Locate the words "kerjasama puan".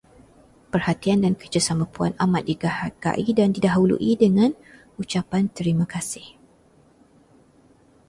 1.41-2.13